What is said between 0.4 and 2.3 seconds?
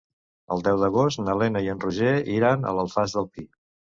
El deu d'agost na Lena i en Roger